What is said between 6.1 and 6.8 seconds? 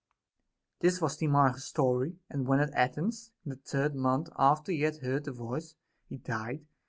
died.